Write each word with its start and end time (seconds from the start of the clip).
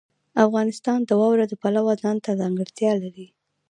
افغانستان 0.45 0.99
د 1.05 1.11
واوره 1.19 1.45
د 1.47 1.53
پلوه 1.61 1.93
ځانته 2.03 2.31
ځانګړتیا 2.41 2.91
لري. 3.03 3.27